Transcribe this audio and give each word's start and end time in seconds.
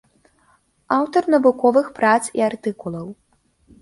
Аўтар 0.97 1.23
навуковых 1.35 1.93
прац 1.99 2.17
і 2.41 2.45
артыкулаў. 2.49 3.07